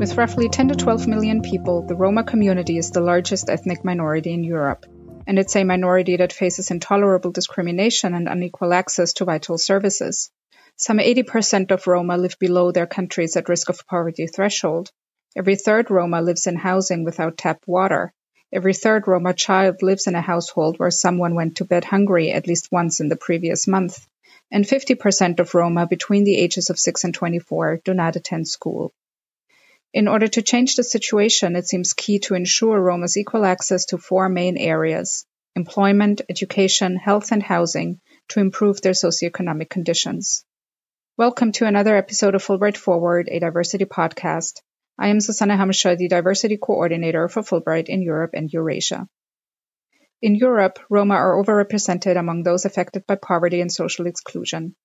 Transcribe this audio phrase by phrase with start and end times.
[0.00, 4.32] With roughly 10 to 12 million people, the Roma community is the largest ethnic minority
[4.32, 4.86] in Europe,
[5.26, 10.30] and it's a minority that faces intolerable discrimination and unequal access to vital services.
[10.76, 14.90] Some 80% of Roma live below their country's at risk of poverty threshold.
[15.36, 18.14] Every third Roma lives in housing without tap water.
[18.50, 22.46] Every third Roma child lives in a household where someone went to bed hungry at
[22.46, 24.06] least once in the previous month.
[24.50, 28.94] And 50% of Roma between the ages of 6 and 24 do not attend school.
[29.92, 33.98] In order to change the situation, it seems key to ensure Roma's equal access to
[33.98, 35.26] four main areas
[35.56, 40.44] employment, education, health, and housing to improve their socioeconomic conditions.
[41.16, 44.60] Welcome to another episode of Fulbright Forward, a diversity podcast.
[44.96, 49.08] I am Susanna Hamscher, the diversity coordinator for Fulbright in Europe and Eurasia.
[50.22, 54.76] In Europe, Roma are overrepresented among those affected by poverty and social exclusion.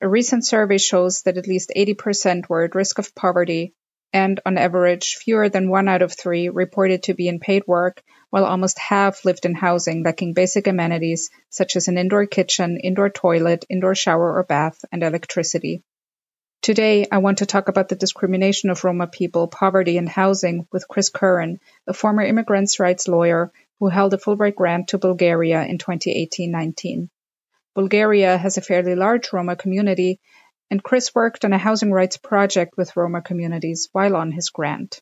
[0.00, 3.74] A recent survey shows that at least 80% were at risk of poverty
[4.12, 8.02] and, on average, fewer than one out of three reported to be in paid work,
[8.30, 13.10] while almost half lived in housing lacking basic amenities such as an indoor kitchen, indoor
[13.10, 15.82] toilet, indoor shower or bath, and electricity.
[16.60, 20.88] Today, I want to talk about the discrimination of Roma people, poverty, and housing with
[20.88, 25.78] Chris Curran, a former immigrants' rights lawyer who held a Fulbright grant to Bulgaria in
[25.78, 27.10] 2018 19.
[27.74, 30.18] Bulgaria has a fairly large Roma community
[30.70, 35.00] and Chris worked on a housing rights project with Roma communities while on his grant.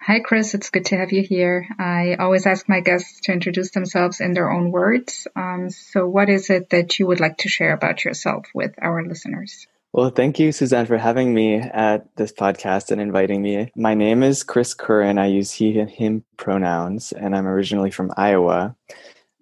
[0.00, 0.54] Hi, Chris.
[0.54, 1.68] It's good to have you here.
[1.78, 5.28] I always ask my guests to introduce themselves in their own words.
[5.36, 9.06] Um, so, what is it that you would like to share about yourself with our
[9.06, 9.68] listeners?
[9.92, 13.70] Well, thank you, Suzanne, for having me at this podcast and inviting me.
[13.76, 15.18] My name is Chris Curran.
[15.18, 18.74] I use he and him pronouns, and I'm originally from Iowa.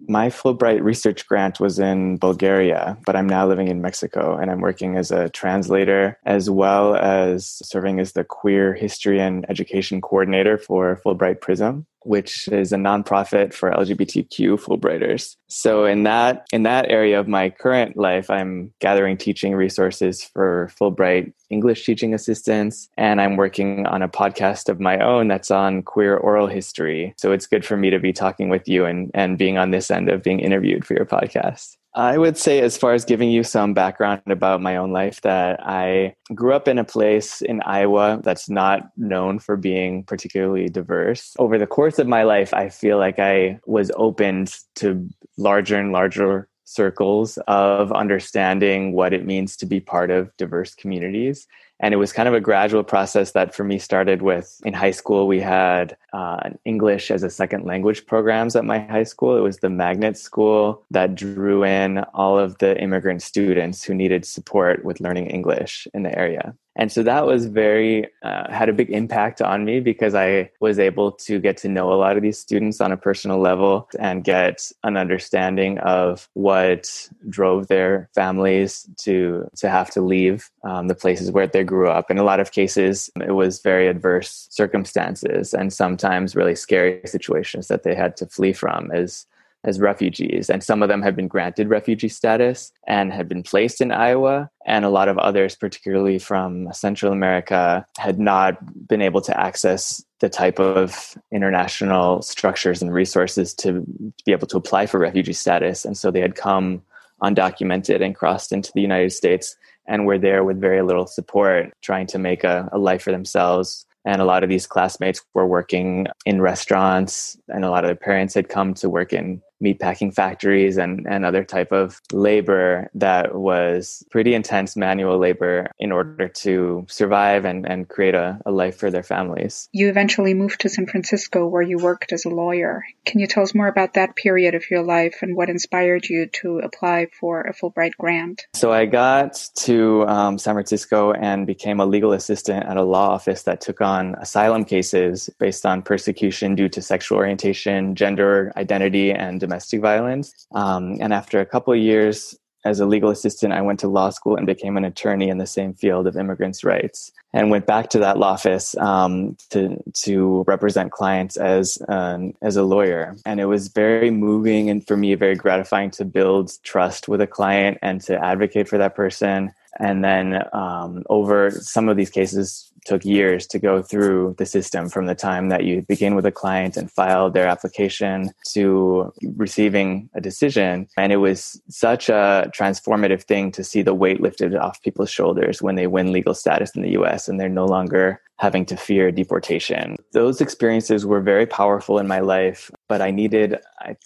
[0.09, 4.61] My Fulbright research grant was in Bulgaria, but I'm now living in Mexico and I'm
[4.61, 10.59] working as a translator as well as serving as the queer history and education coordinator
[10.59, 15.37] for Fulbright Prism which is a nonprofit for LGBTQ Fulbrighters.
[15.49, 20.71] So in that in that area of my current life, I'm gathering teaching resources for
[20.78, 25.83] Fulbright English teaching assistants, and I'm working on a podcast of my own that's on
[25.83, 27.15] queer oral history.
[27.16, 29.91] So it's good for me to be talking with you and and being on this
[29.91, 31.77] end of being interviewed for your podcast.
[31.95, 35.61] I would say, as far as giving you some background about my own life, that
[35.67, 41.34] I grew up in a place in Iowa that's not known for being particularly diverse.
[41.39, 45.91] Over the course of my life, I feel like I was opened to larger and
[45.91, 51.48] larger circles of understanding what it means to be part of diverse communities.
[51.82, 54.91] And it was kind of a gradual process that for me started with in high
[54.91, 59.36] school we had uh, english as a second language programs at my high school.
[59.36, 64.25] It was the magnet school that drew in all of the immigrant students who needed
[64.25, 68.72] support with learning english in the area and so that was very uh, had a
[68.72, 72.22] big impact on me because i was able to get to know a lot of
[72.22, 78.88] these students on a personal level and get an understanding of what drove their families
[78.96, 82.10] to to have to leave um, the places where they grew up.
[82.10, 87.68] In a lot of cases it was very adverse circumstances and sometimes really scary situations
[87.68, 89.26] that they had to flee from as
[89.65, 90.48] as refugees.
[90.48, 94.50] And some of them have been granted refugee status and had been placed in Iowa.
[94.66, 98.56] And a lot of others, particularly from Central America, had not
[98.88, 103.84] been able to access the type of international structures and resources to
[104.25, 105.84] be able to apply for refugee status.
[105.84, 106.82] And so they had come
[107.22, 109.56] undocumented and crossed into the United States
[109.87, 113.87] and were there with very little support, trying to make a, a life for themselves
[114.04, 117.94] and a lot of these classmates were working in restaurants and a lot of their
[117.94, 123.34] parents had come to work in meatpacking factories and, and other type of labor that
[123.34, 128.76] was pretty intense manual labor in order to survive and, and create a, a life
[128.76, 129.69] for their families.
[129.72, 132.82] You eventually moved to San Francisco where you worked as a lawyer.
[133.04, 136.27] Can you tell us more about that period of your life and what inspired you
[136.27, 138.47] to apply for a Fulbright grant?
[138.54, 143.10] So I got to um, San Francisco and became a legal assistant at a law
[143.10, 149.12] office that took on asylum cases based on persecution due to sexual orientation, gender identity,
[149.12, 150.47] and domestic violence.
[150.54, 154.36] Um, and after a couple years as a legal assistant, I went to law school
[154.36, 157.98] and became an attorney in the same field of immigrants' rights, and went back to
[158.00, 163.16] that law office um, to to represent clients as um, as a lawyer.
[163.24, 167.26] And it was very moving and for me very gratifying to build trust with a
[167.26, 169.52] client and to advocate for that person.
[169.78, 174.88] And then um, over some of these cases, took years to go through the system
[174.88, 180.09] from the time that you begin with a client and file their application to receiving
[180.15, 180.86] a decision.
[180.97, 185.62] And it was such a transformative thing to see the weight lifted off people's shoulders
[185.62, 189.13] when they win legal status in the US and they're no longer having to fear
[189.13, 189.97] deportation.
[190.15, 193.59] Those experiences were very powerful in my life, but I needed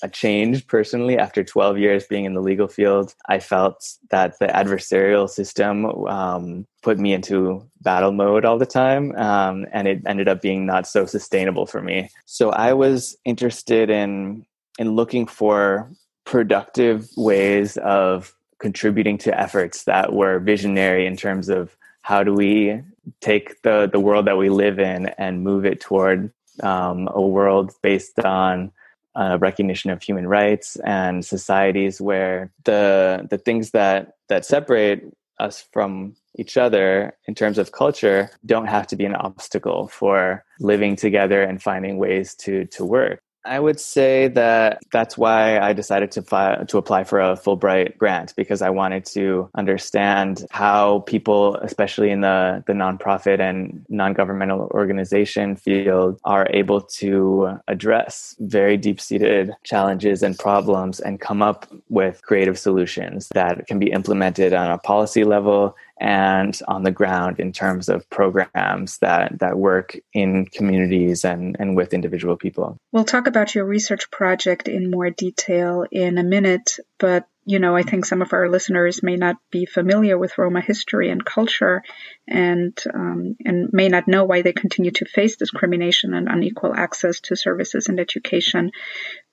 [0.03, 1.17] a change personally.
[1.17, 6.67] After 12 years being in the legal field, I felt that the adversarial system um,
[6.83, 10.89] put me into battle mode all the time, um, and it ended up being not
[10.89, 12.11] so sustainable for me.
[12.27, 14.45] So I was interested in
[14.81, 15.89] in looking for
[16.25, 22.83] productive ways of contributing to efforts that were visionary in terms of how do we
[23.23, 26.31] take the the world that we live in and move it toward
[26.63, 28.71] um, a world based on
[29.17, 35.03] uh, recognition of human rights and societies where the the things that that separate
[35.41, 40.45] us from each other in terms of culture don't have to be an obstacle for
[40.61, 45.73] living together and finding ways to to work I would say that that's why I
[45.73, 51.01] decided to file, to apply for a Fulbright grant because I wanted to understand how
[51.01, 58.77] people, especially in the, the nonprofit and non-governmental organization field, are able to address very
[58.77, 64.71] deep-seated challenges and problems and come up with creative solutions that can be implemented on
[64.71, 70.47] a policy level and on the ground in terms of programs that, that work in
[70.47, 72.77] communities and, and with individual people.
[72.93, 77.77] We'll talk about your research project in more detail in a minute, but you know,
[77.77, 81.83] I think some of our listeners may not be familiar with Roma history and culture,
[82.27, 87.21] and um, and may not know why they continue to face discrimination and unequal access
[87.21, 88.71] to services and education.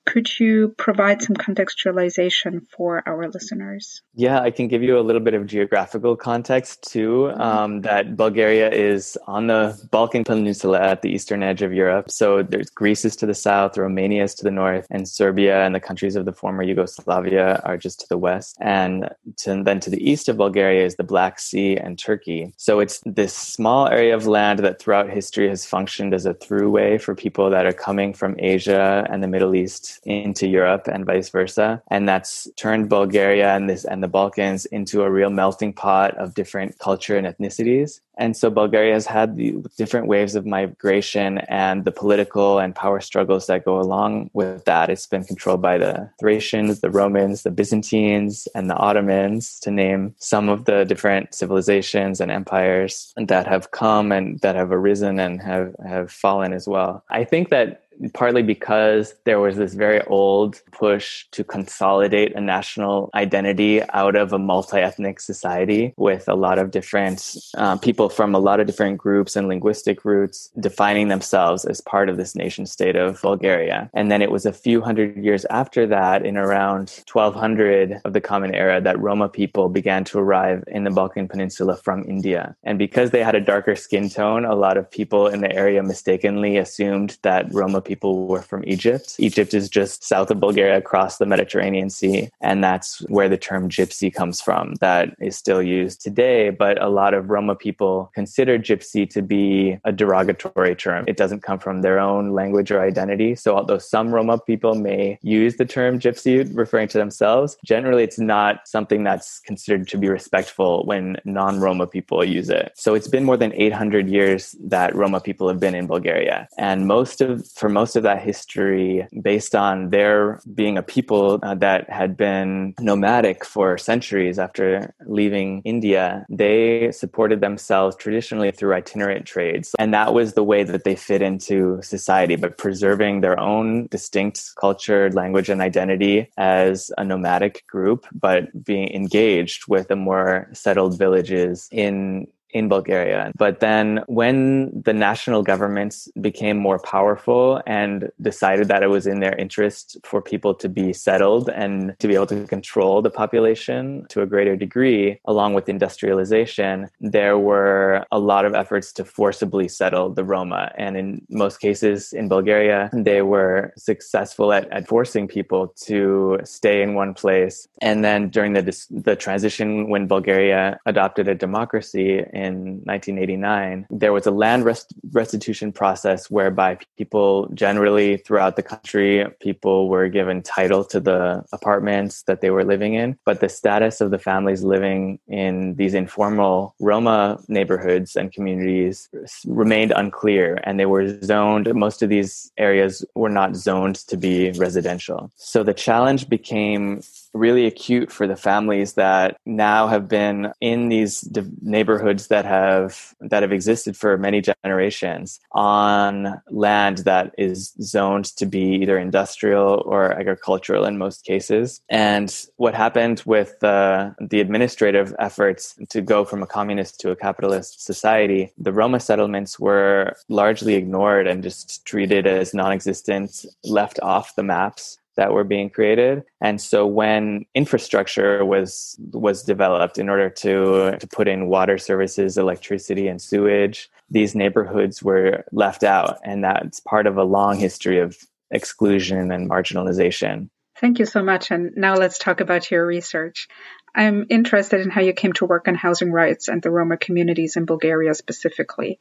[0.05, 4.01] Could you provide some contextualization for our listeners?
[4.15, 7.29] Yeah, I can give you a little bit of geographical context too.
[7.31, 7.41] Mm-hmm.
[7.41, 12.09] Um, that Bulgaria is on the Balkan Peninsula at the eastern edge of Europe.
[12.09, 15.75] So there's Greece is to the south, Romania is to the north, and Serbia and
[15.75, 18.57] the countries of the former Yugoslavia are just to the west.
[18.59, 22.53] And to, then to the east of Bulgaria is the Black Sea and Turkey.
[22.57, 26.99] So it's this small area of land that throughout history has functioned as a throughway
[26.99, 31.29] for people that are coming from Asia and the Middle East into Europe and vice
[31.29, 31.81] versa.
[31.89, 36.33] And that's turned Bulgaria and this and the Balkans into a real melting pot of
[36.33, 37.99] different culture and ethnicities.
[38.17, 42.99] And so Bulgaria has had the different waves of migration and the political and power
[42.99, 44.89] struggles that go along with that.
[44.89, 50.13] It's been controlled by the Thracians, the Romans, the Byzantines, and the Ottomans, to name
[50.19, 55.41] some of the different civilizations and empires that have come and that have arisen and
[55.41, 57.03] have, have fallen as well.
[57.09, 57.80] I think that
[58.13, 64.33] partly because there was this very old push to consolidate a national identity out of
[64.33, 68.97] a multi-ethnic society with a lot of different uh, people from a lot of different
[68.97, 73.89] groups and linguistic roots defining themselves as part of this nation state of Bulgaria.
[73.93, 78.21] And then it was a few hundred years after that, in around 1200 of the
[78.21, 82.55] Common Era, that Roma people began to arrive in the Balkan Peninsula from India.
[82.63, 85.83] And because they had a darker skin tone, a lot of people in the area
[85.83, 87.90] mistakenly assumed that Roma people
[88.27, 89.15] were from Egypt.
[89.19, 92.29] Egypt is just south of Bulgaria across the Mediterranean Sea.
[92.41, 94.75] And that's where the term gypsy comes from.
[94.75, 99.77] That is still used today, but a lot of Roma people consider gypsy to be
[99.83, 101.05] a derogatory term.
[101.07, 103.35] It doesn't come from their own language or identity.
[103.35, 108.19] So although some Roma people may use the term gypsy referring to themselves, generally it's
[108.19, 112.71] not something that's considered to be respectful when non-Roma people use it.
[112.75, 116.47] So it's been more than 800 years that Roma people have been in Bulgaria.
[116.57, 121.55] And most of, for most of that history based on their being a people uh,
[121.55, 126.25] that had been nomadic for centuries after leaving India.
[126.29, 129.73] They supported themselves traditionally through itinerant trades.
[129.79, 134.51] And that was the way that they fit into society, but preserving their own distinct
[134.59, 140.97] culture, language, and identity as a nomadic group, but being engaged with the more settled
[140.97, 143.31] villages in in Bulgaria.
[143.37, 149.19] But then when the national governments became more powerful and decided that it was in
[149.19, 154.05] their interest for people to be settled and to be able to control the population
[154.09, 159.67] to a greater degree, along with industrialization, there were a lot of efforts to forcibly
[159.67, 160.71] settle the Roma.
[160.77, 166.81] And in most cases in Bulgaria, they were successful at, at forcing people to stay
[166.81, 167.67] in one place.
[167.81, 174.25] And then during the, the transition when Bulgaria adopted a democracy in 1989, there was
[174.25, 180.83] a land rest- restitution process whereby people generally throughout the country, people were given title
[180.85, 185.19] to the apartments that they were living in, but the status of the families living
[185.27, 189.09] in these informal Roma neighborhoods and communities
[189.45, 191.73] remained unclear and they were zoned.
[191.73, 195.31] Most of these areas were not zoned to be residential.
[195.35, 197.01] So the challenge became
[197.33, 201.27] really acute for the families that now have been in these
[201.61, 208.45] neighborhoods that have that have existed for many generations on land that is zoned to
[208.45, 211.81] be either industrial or agricultural in most cases.
[211.89, 217.15] And what happened with uh, the administrative efforts to go from a communist to a
[217.15, 224.35] capitalist society, the Roma settlements were largely ignored and just treated as non-existent, left off
[224.35, 226.23] the maps that were being created.
[226.41, 232.39] And so when infrastructure was was developed in order to to put in water services,
[232.39, 237.99] electricity and sewage, these neighborhoods were left out and that's part of a long history
[237.99, 238.17] of
[238.49, 240.49] exclusion and marginalization.
[240.79, 241.51] Thank you so much.
[241.51, 243.47] And now let's talk about your research.
[243.93, 247.57] I'm interested in how you came to work on housing rights and the Roma communities
[247.57, 248.99] in Bulgaria specifically.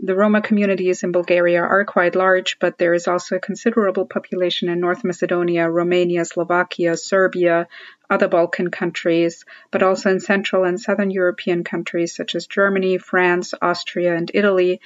[0.00, 4.68] The Roma communities in Bulgaria are quite large, but there is also a considerable population
[4.68, 7.68] in North Macedonia, Romania, Slovakia, Serbia,
[8.10, 13.54] other Balkan countries, but also in Central and Southern European countries such as Germany, France,
[13.60, 14.80] Austria, and Italy.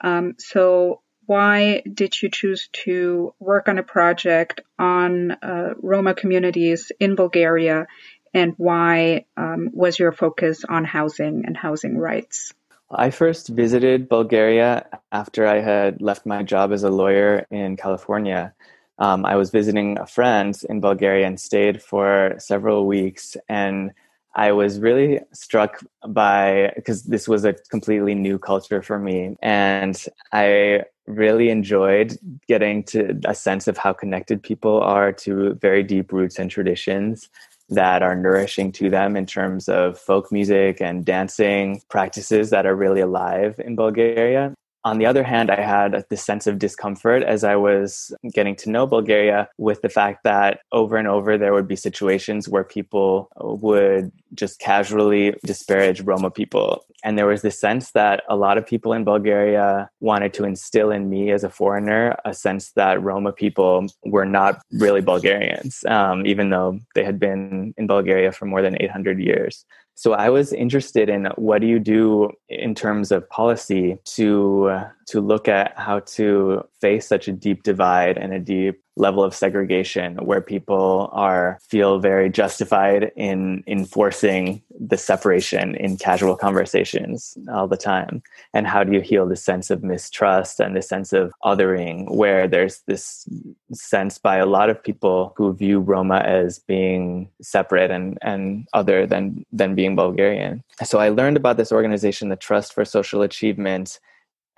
[0.00, 6.90] Um, so, why did you choose to work on a project on uh, Roma communities
[6.98, 7.86] in Bulgaria,
[8.32, 12.54] and why um, was your focus on housing and housing rights?
[12.90, 18.54] I first visited Bulgaria after I had left my job as a lawyer in California.
[18.98, 23.36] Um, I was visiting a friend in Bulgaria and stayed for several weeks.
[23.48, 23.92] And
[24.34, 29.36] I was really struck by, because this was a completely new culture for me.
[29.42, 30.02] And
[30.32, 36.12] I really enjoyed getting to a sense of how connected people are to very deep
[36.12, 37.28] roots and traditions
[37.68, 42.74] that are nourishing to them in terms of folk music and dancing practices that are
[42.74, 44.54] really alive in Bulgaria.
[44.88, 48.70] On the other hand, I had this sense of discomfort as I was getting to
[48.70, 53.28] know Bulgaria with the fact that over and over there would be situations where people
[53.36, 56.86] would just casually disparage Roma people.
[57.04, 60.90] And there was this sense that a lot of people in Bulgaria wanted to instill
[60.90, 66.26] in me as a foreigner a sense that Roma people were not really Bulgarians, um,
[66.26, 69.66] even though they had been in Bulgaria for more than 800 years.
[69.98, 75.20] So I was interested in what do you do in terms of policy to to
[75.20, 80.16] look at how to face such a deep divide and a deep level of segregation
[80.16, 87.76] where people are feel very justified in enforcing the separation in casual conversations all the
[87.76, 88.22] time.
[88.52, 92.46] And how do you heal the sense of mistrust and the sense of othering where
[92.46, 93.26] there's this
[93.72, 99.06] sense by a lot of people who view roma as being separate and, and other
[99.06, 100.62] than than being bulgarian?
[100.82, 104.00] So i learned about this organization the trust for social achievement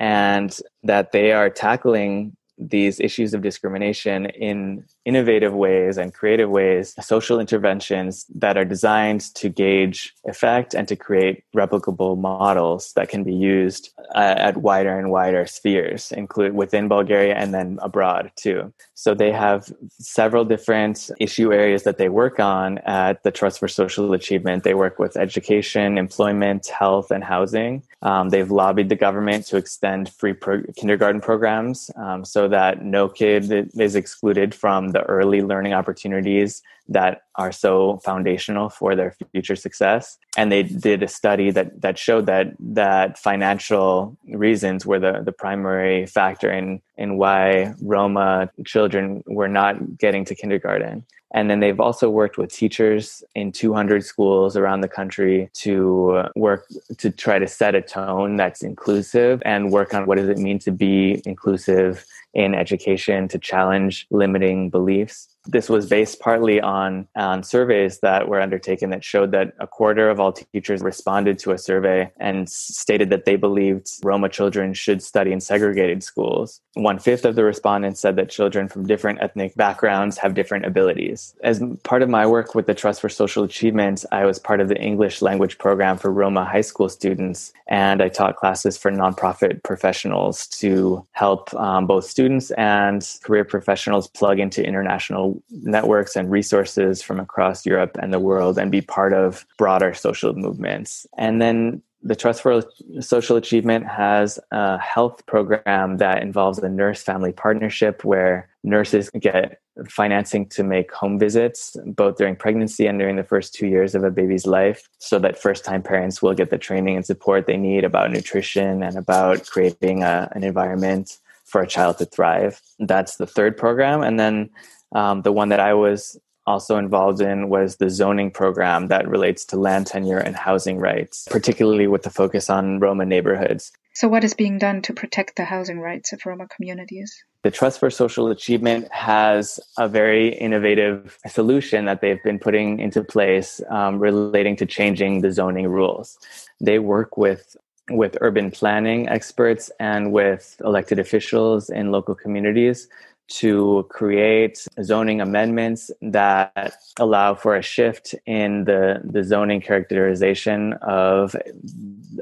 [0.00, 6.95] and that they are tackling these issues of discrimination in innovative ways and creative ways,
[7.00, 13.25] social interventions that are designed to gauge effect and to create replicable models that can
[13.25, 18.73] be used uh, at wider and wider spheres, include within Bulgaria and then abroad too.
[19.00, 23.66] So they have several different issue areas that they work on at the Trust for
[23.66, 24.62] Social Achievement.
[24.62, 27.83] They work with education, employment, health, and housing.
[28.02, 33.09] Um, they've lobbied the government to extend free pro- kindergarten programs um, so that no
[33.09, 39.57] kid is excluded from the early learning opportunities that are so foundational for their future
[39.57, 40.19] success.
[40.37, 45.33] And they did a study that that showed that that financial reasons were the, the
[45.33, 51.07] primary factor in in why Roma children were not getting to kindergarten.
[51.33, 56.67] And then they've also worked with teachers in 200 schools around the country to work
[56.99, 60.59] to try to set a tone that's inclusive and work on what does it mean
[60.61, 65.29] to be inclusive in education to challenge limiting beliefs.
[65.47, 70.11] This was based partly on, on surveys that were undertaken that showed that a quarter
[70.11, 75.03] of all teachers responded to a survey and stated that they believed Roma children should
[75.03, 76.61] study in segregated schools.
[76.75, 81.35] One fifth of the respondents said that children from different ethnic backgrounds have different abilities.
[81.43, 84.69] As part of my work with the Trust for Social Achievement, I was part of
[84.69, 89.63] the English language program for Roma high school students, and I taught classes for nonprofit
[89.63, 92.20] professionals to help um, both students
[92.53, 98.59] and career professionals plug into international networks and resources from across Europe and the world
[98.59, 101.07] and be part of broader social movements.
[101.17, 102.62] And then the Trust for
[103.00, 109.61] Social Achievement has a health program that involves a nurse family partnership where nurses get
[109.89, 114.05] financing to make home visits both during pregnancy and during the first two years of
[114.05, 117.57] a baby's life so that first time parents will get the training and support they
[117.57, 121.19] need about nutrition and about creating a, an environment
[121.50, 122.61] for a child to thrive.
[122.78, 124.02] That's the third program.
[124.02, 124.50] And then
[124.95, 129.45] um, the one that I was also involved in was the zoning program that relates
[129.47, 133.73] to land tenure and housing rights, particularly with the focus on Roma neighborhoods.
[133.95, 137.12] So, what is being done to protect the housing rights of Roma communities?
[137.42, 143.02] The Trust for Social Achievement has a very innovative solution that they've been putting into
[143.02, 146.19] place um, relating to changing the zoning rules.
[146.61, 147.57] They work with
[147.91, 152.89] with urban planning experts and with elected officials in local communities
[153.31, 161.37] to create zoning amendments that allow for a shift in the, the zoning characterization of,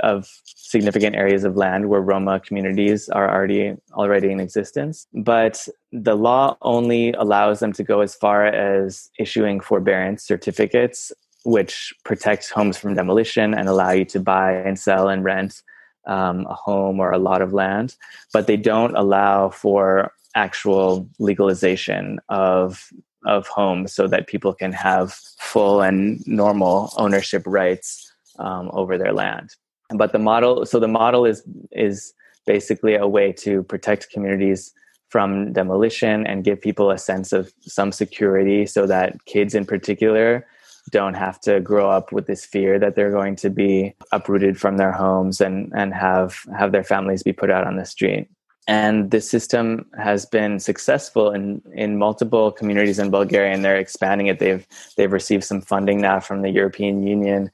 [0.00, 5.06] of significant areas of land where Roma communities are already already in existence.
[5.14, 11.10] But the law only allows them to go as far as issuing forbearance certificates,
[11.48, 15.62] which protects homes from demolition and allow you to buy and sell and rent
[16.06, 17.96] um, a home or a lot of land.
[18.34, 22.90] But they don't allow for actual legalization of
[23.26, 29.12] of homes so that people can have full and normal ownership rights um, over their
[29.12, 29.50] land.
[29.90, 32.12] But the model, so the model is is
[32.46, 34.72] basically a way to protect communities
[35.08, 40.46] from demolition and give people a sense of some security, so that kids in particular
[40.90, 44.76] don't have to grow up with this fear that they're going to be uprooted from
[44.76, 48.28] their homes and and have have their families be put out on the street.
[48.66, 54.26] And this system has been successful in in multiple communities in Bulgaria and they're expanding
[54.26, 54.38] it.
[54.38, 54.66] They've
[54.96, 57.50] they've received some funding now from the European Union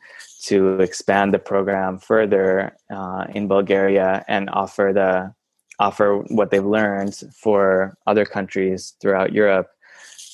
[0.47, 5.35] to expand the program further uh, in Bulgaria and offer the
[5.79, 9.69] offer what they've learned for other countries throughout Europe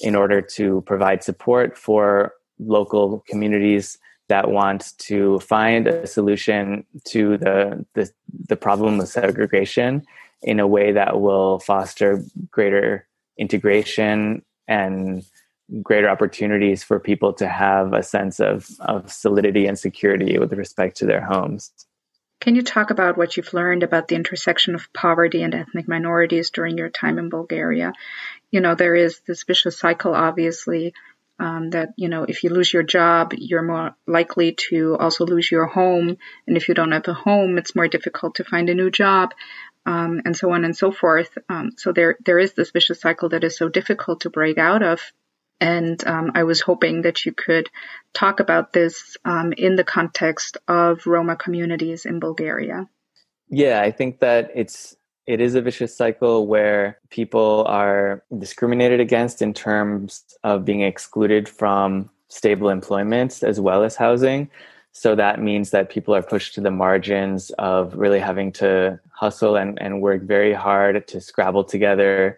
[0.01, 3.99] in order to provide support for local communities
[4.29, 8.11] that want to find a solution to the, the,
[8.49, 10.07] the problem of segregation
[10.43, 13.07] in a way that will foster greater
[13.39, 15.25] integration and
[15.83, 20.97] greater opportunities for people to have a sense of, of solidity and security with respect
[20.97, 21.73] to their homes.
[22.41, 26.51] Can you talk about what you've learned about the intersection of poverty and ethnic minorities
[26.51, 27.93] during your time in Bulgaria?
[28.51, 30.95] You know, there is this vicious cycle, obviously,
[31.41, 35.51] um, that you know if you lose your job you're more likely to also lose
[35.51, 36.17] your home.
[36.47, 39.33] And if you don't have a home it's more difficult to find a new job
[39.87, 41.37] um, and so on and so forth.
[41.49, 44.83] Um, so there there is this vicious cycle that is so difficult to break out
[44.83, 45.01] of.
[45.63, 47.69] And um, I was hoping that you could
[48.15, 52.89] talk about this um, in the context of Roma communities in Bulgaria.
[53.51, 59.43] Yeah, I think that it's it is a vicious cycle where people are discriminated against
[59.43, 64.51] in terms of being excluded from stable employment as well as housing.
[64.93, 69.57] So that means that people are pushed to the margins of really having to hustle
[69.57, 72.37] and, and work very hard to scrabble together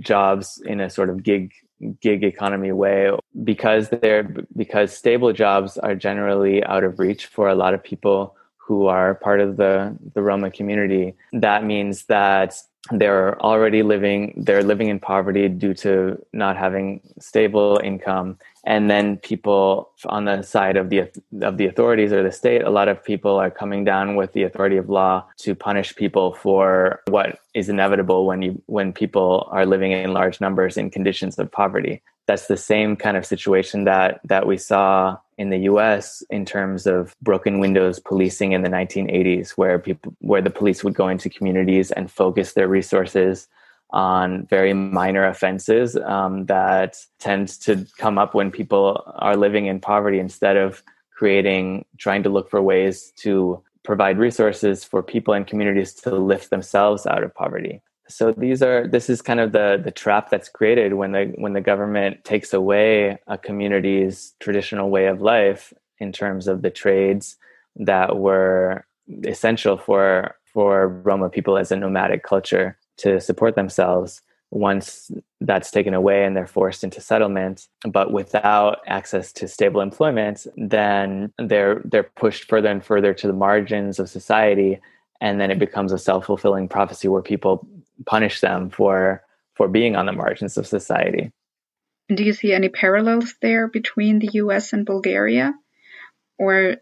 [0.00, 1.52] jobs in a sort of gig
[2.00, 3.10] gig economy way
[3.42, 4.22] because they're
[4.56, 8.36] because stable jobs are generally out of reach for a lot of people
[8.72, 11.14] who are part of the, the Roma community.
[11.34, 12.54] That means that
[12.90, 19.18] they're already living they're living in poverty due to not having stable income and then
[19.18, 20.98] people on the side of the
[21.42, 24.42] of the authorities or the state a lot of people are coming down with the
[24.42, 29.64] authority of law to punish people for what is inevitable when you when people are
[29.64, 34.20] living in large numbers in conditions of poverty that's the same kind of situation that
[34.24, 39.50] that we saw in the US in terms of broken windows policing in the 1980s
[39.50, 43.48] where people where the police would go into communities and focus their resources
[43.90, 49.80] on very minor offenses um, that tend to come up when people are living in
[49.80, 50.82] poverty instead of
[51.14, 56.50] creating trying to look for ways to provide resources for people and communities to lift
[56.50, 57.82] themselves out of poverty
[58.14, 61.52] so these are this is kind of the the trap that's created when the when
[61.52, 67.36] the government takes away a community's traditional way of life in terms of the trades
[67.76, 68.84] that were
[69.24, 74.20] essential for for Roma people as a nomadic culture to support themselves
[74.50, 77.68] once that's taken away and they're forced into settlement.
[77.88, 83.32] But without access to stable employment then they're they're pushed further and further to the
[83.32, 84.80] margins of society.
[85.20, 87.66] And then it becomes a self-fulfilling prophecy where people
[88.06, 89.22] punish them for
[89.54, 91.30] for being on the margins of society.
[92.08, 94.72] Do you see any parallels there between the U.S.
[94.72, 95.54] and Bulgaria?
[96.38, 96.76] Or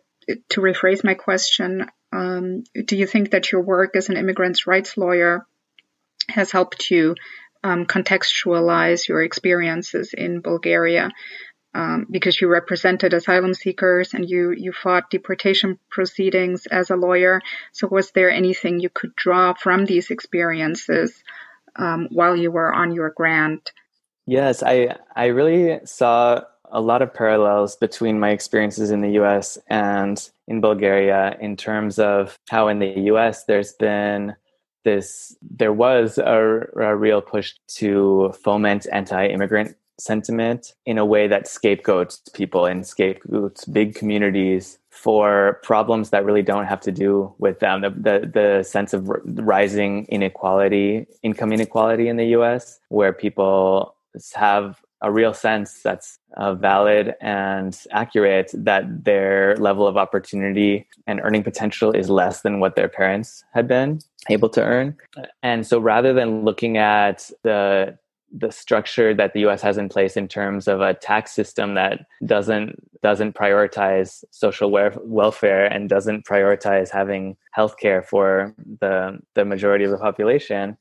[0.50, 4.96] to rephrase my question, um, do you think that your work as an immigrants' rights
[4.96, 5.46] lawyer
[6.28, 7.16] has helped you
[7.62, 11.10] um, contextualize your experiences in Bulgaria?
[11.72, 17.40] Um, because you represented asylum seekers and you, you fought deportation proceedings as a lawyer.
[17.70, 21.22] So, was there anything you could draw from these experiences
[21.76, 23.70] um, while you were on your grant?
[24.26, 29.58] Yes, I I really saw a lot of parallels between my experiences in the US
[29.68, 34.36] and in Bulgaria in terms of how in the US there's been
[34.84, 41.26] this, there was a, a real push to foment anti immigrant sentiment in a way
[41.28, 47.32] that scapegoats people and scapegoats big communities for problems that really don't have to do
[47.38, 47.80] with them.
[47.82, 53.94] The, the, the sense of rising inequality, income inequality in the US, where people
[54.34, 61.20] have a real sense that's uh, valid and accurate that their level of opportunity and
[61.22, 64.96] earning potential is less than what their parents had been able to earn.
[65.42, 67.96] And so rather than looking at the
[68.32, 72.06] the structure that the US has in place in terms of a tax system that
[72.24, 79.90] doesn't doesn't prioritize social welfare and doesn't prioritize having healthcare for the the majority of
[79.90, 80.76] the population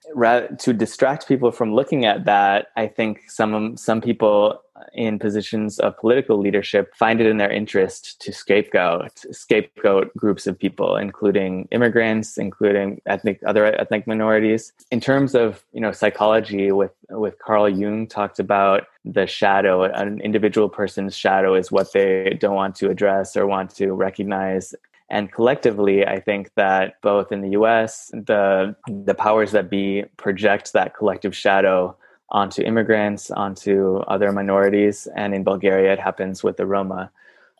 [0.60, 4.62] to distract people from looking at that i think some some people
[4.94, 10.58] in positions of political leadership find it in their interest to scapegoat scapegoat groups of
[10.58, 14.74] people including immigrants including ethnic other ethnic minorities.
[14.92, 20.22] In terms of you know psychology with with carl jung talked about the shadow an
[20.22, 24.74] individual person's shadow is what they don't want to address or want to recognize.
[25.12, 30.74] And collectively i think that both in the us the the powers that be project
[30.74, 31.98] that collective shadow
[32.32, 37.12] onto immigrants, onto other minorities, and in Bulgaria it happens with the Roma.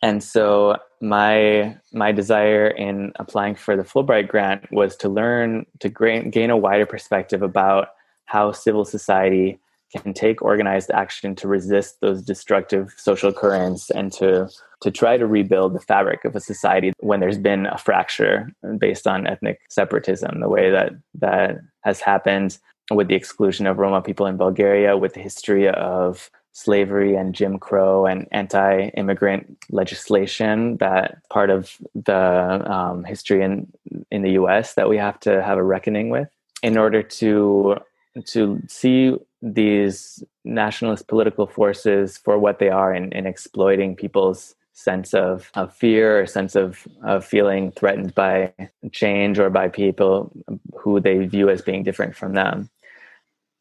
[0.02, 5.90] And so my my desire in applying for the Fulbright grant was to learn to
[5.90, 7.90] gain a wider perspective about
[8.26, 9.60] how civil society
[9.92, 14.48] can take organized action to resist those destructive social currents and to
[14.82, 19.08] to try to rebuild the fabric of a society when there's been a fracture based
[19.08, 22.60] on ethnic separatism the way that that has happened
[22.92, 27.60] with the exclusion of Roma people in Bulgaria, with the history of slavery and Jim
[27.60, 33.72] Crow and anti-immigrant legislation that part of the um, history in
[34.12, 34.74] in the U.S.
[34.74, 36.30] that we have to have a reckoning with
[36.64, 37.78] in order to
[38.26, 45.14] to see these nationalist political forces for what they are in, in exploiting people's sense
[45.14, 48.54] of, of fear or sense of, of feeling threatened by
[48.92, 50.32] change or by people
[50.76, 52.70] who they view as being different from them.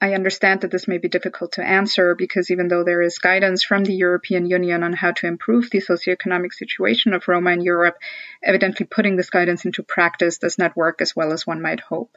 [0.01, 3.65] I understand that this may be difficult to answer because even though there is guidance
[3.65, 7.97] from the European Union on how to improve the socioeconomic situation of Roma in Europe,
[8.41, 12.17] evidently putting this guidance into practice does not work as well as one might hope.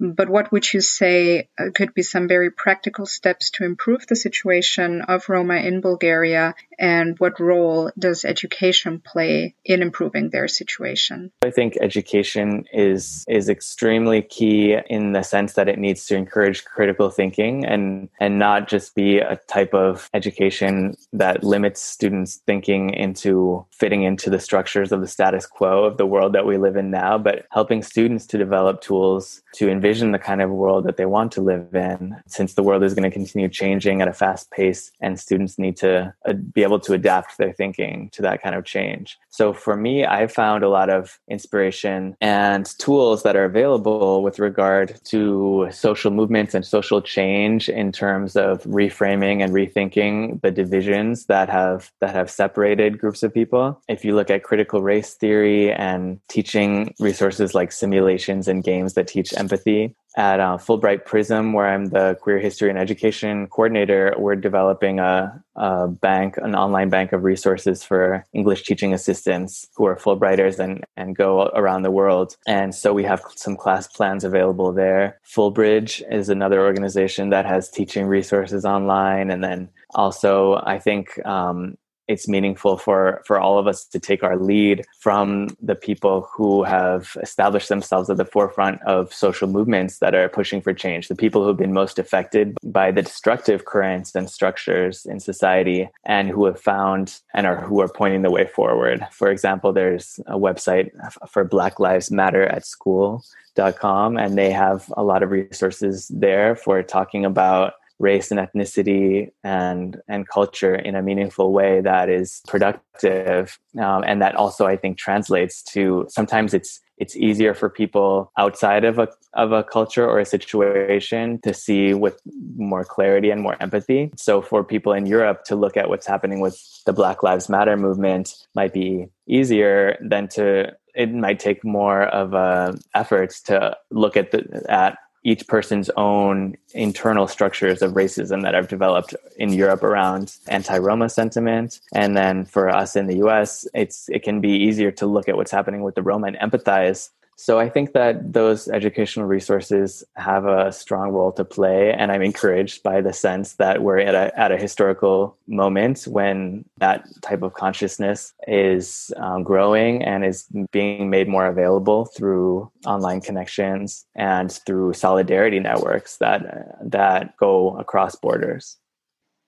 [0.00, 4.16] But what would you say uh, could be some very practical steps to improve the
[4.16, 6.54] situation of Roma in Bulgaria?
[6.78, 11.30] And what role does education play in improving their situation?
[11.42, 16.64] I think education is is extremely key in the sense that it needs to encourage
[16.64, 22.90] critical thinking and and not just be a type of education that limits students thinking
[22.90, 26.76] into fitting into the structures of the status quo of the world that we live
[26.76, 30.96] in now, but helping students to develop tools to envision the kind of world that
[30.96, 34.14] they want to live in since the world is going to continue changing at a
[34.14, 36.14] fast pace and students need to
[36.54, 39.18] be able to adapt their thinking to that kind of change.
[39.28, 44.38] So for me, I found a lot of inspiration and tools that are available with
[44.38, 51.26] regard to social movements and social change in terms of reframing and rethinking the divisions
[51.26, 53.82] that have that have separated groups of people.
[53.86, 59.08] If you look at critical race theory and teaching resources like simulations and games that
[59.08, 59.73] teach empathy,
[60.16, 65.42] at uh, Fulbright Prism, where I'm the queer history and education coordinator, we're developing a,
[65.56, 70.84] a, bank, an online bank of resources for English teaching assistants who are Fulbrighters and,
[70.96, 72.36] and go around the world.
[72.46, 75.18] And so we have some class plans available there.
[75.24, 79.30] Fulbridge is another organization that has teaching resources online.
[79.30, 81.76] And then also, I think um,
[82.08, 86.62] it's meaningful for for all of us to take our lead from the people who
[86.62, 91.14] have established themselves at the forefront of social movements that are pushing for change the
[91.14, 96.28] people who have been most affected by the destructive currents and structures in society and
[96.28, 99.06] who have found and are who are pointing the way forward.
[99.10, 100.90] For example there's a website
[101.30, 106.82] for black lives matter at school.com and they have a lot of resources there for
[106.82, 113.58] talking about race and ethnicity and and culture in a meaningful way that is productive
[113.78, 118.84] um, and that also I think translates to sometimes it's it's easier for people outside
[118.84, 122.20] of a of a culture or a situation to see with
[122.56, 124.10] more clarity and more empathy.
[124.16, 127.76] So for people in Europe to look at what's happening with the Black Lives Matter
[127.76, 134.16] movement might be easier than to it might take more of a efforts to look
[134.16, 139.82] at the at each person's own internal structures of racism that have developed in Europe
[139.82, 141.80] around anti-Roma sentiment.
[141.94, 145.36] And then for us in the US, it's it can be easier to look at
[145.36, 150.46] what's happening with the Roma and empathize so I think that those educational resources have
[150.46, 154.38] a strong role to play, and I'm encouraged by the sense that we're at a
[154.38, 161.10] at a historical moment when that type of consciousness is um, growing and is being
[161.10, 168.78] made more available through online connections and through solidarity networks that that go across borders.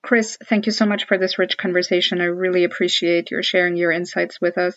[0.02, 2.20] Chris, thank you so much for this rich conversation.
[2.20, 4.76] I really appreciate your sharing your insights with us.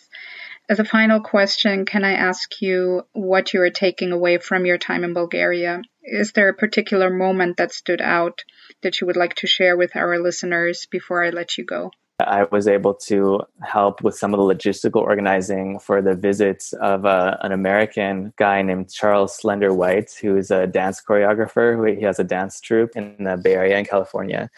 [0.70, 4.78] As a final question, can I ask you what you are taking away from your
[4.78, 5.82] time in Bulgaria?
[6.04, 8.44] Is there a particular moment that stood out
[8.82, 11.90] that you would like to share with our listeners before I let you go?
[12.20, 17.04] I was able to help with some of the logistical organizing for the visits of
[17.04, 21.96] uh, an American guy named Charles Slender White, who is a dance choreographer.
[21.98, 24.50] He has a dance troupe in the Bay Area in California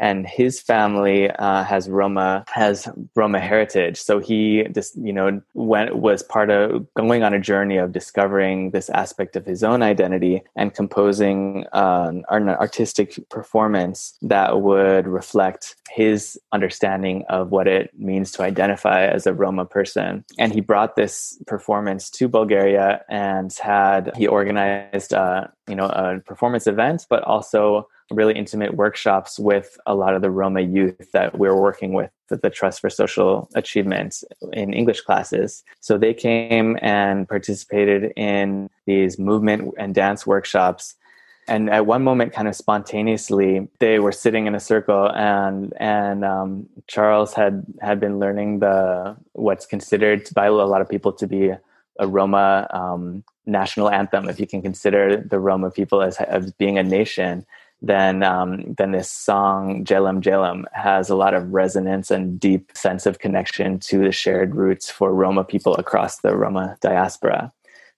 [0.00, 4.00] and his family uh, has Roma has Roma heritage.
[4.00, 8.70] So he just you know went was part of going on a journey of discovering
[8.70, 15.76] this aspect of his own identity and composing um, an artistic performance that would reflect
[15.90, 20.24] his understanding of what it means to identify as a Roma person.
[20.38, 26.20] And he brought this performance to Bulgaria and had he organized uh, you know a
[26.20, 31.38] performance event, but also really intimate workshops with a lot of the Roma youth that
[31.38, 35.62] we are working with at the Trust for Social Achievement in English classes.
[35.80, 40.96] So they came and participated in these movement and dance workshops.
[41.48, 46.24] And at one moment, kind of spontaneously, they were sitting in a circle, and and
[46.24, 51.26] um, Charles had had been learning the what's considered by a lot of people to
[51.26, 51.52] be
[52.00, 56.78] a Roma um, national anthem, if you can consider the Roma people as, as being
[56.78, 57.46] a nation
[57.82, 63.06] then um, then this song Gelem Gelem has a lot of resonance and deep sense
[63.06, 67.52] of connection to the shared roots for Roma people across the Roma diaspora.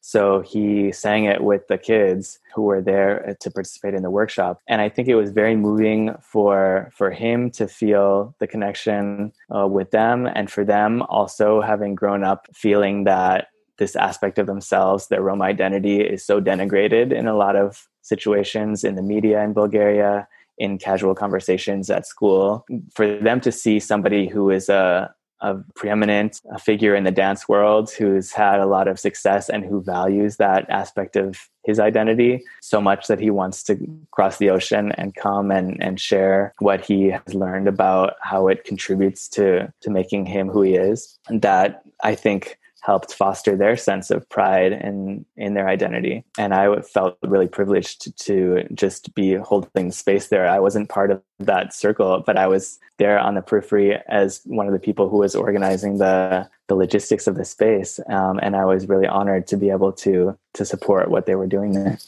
[0.05, 4.61] So he sang it with the kids who were there to participate in the workshop,
[4.67, 9.67] and I think it was very moving for for him to feel the connection uh,
[9.67, 13.49] with them, and for them also having grown up feeling that
[13.83, 18.85] this aspect of themselves, their Roma identity, is so denigrated in a lot of situations
[18.85, 22.65] in the media in Bulgaria, in casual conversations at school.
[22.95, 27.91] For them to see somebody who is a, a preeminent figure in the dance world
[27.91, 31.29] who's had a lot of success and who values that aspect of
[31.65, 33.73] his identity so much that he wants to
[34.13, 38.63] cross the ocean and come and, and share what he has learned about how it
[38.63, 41.19] contributes to to making him who he is.
[41.29, 46.25] that I think helped foster their sense of pride in in their identity.
[46.37, 50.47] And i felt really privileged to, just be holding space there.
[50.47, 54.67] I wasn't part of that circle but i was there on the periphery as one
[54.69, 57.99] of the people who was organizing the the logistics of the space.
[58.09, 61.49] Um, and i was really honored to be able to to support what they were
[61.49, 61.99] doing there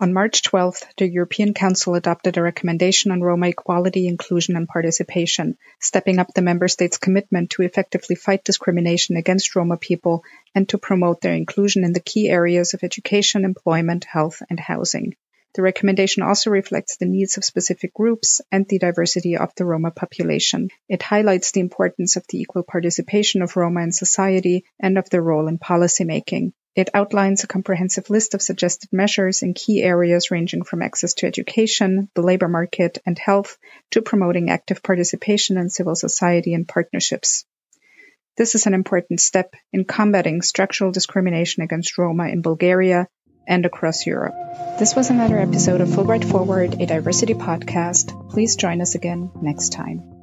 [0.00, 5.58] on March 12th, the European Council adopted a recommendation on Roma equality, inclusion and participation,
[5.78, 10.78] stepping up the member states' commitment to effectively fight discrimination against Roma people and to
[10.78, 15.16] promote their inclusion in the key areas of education, employment, health and housing.
[15.54, 19.90] The recommendation also reflects the needs of specific groups and the diversity of the Roma
[19.90, 20.70] population.
[20.88, 25.22] It highlights the importance of the equal participation of Roma in society and of their
[25.22, 26.52] role in policymaking.
[26.76, 31.26] It outlines a comprehensive list of suggested measures in key areas ranging from access to
[31.26, 33.58] education, the labor market, and health
[33.90, 37.44] to promoting active participation in civil society and partnerships.
[38.36, 43.08] This is an important step in combating structural discrimination against Roma in Bulgaria
[43.48, 44.34] and across Europe.
[44.78, 48.30] This was another episode of Fulbright Forward, a diversity podcast.
[48.30, 50.19] Please join us again next time.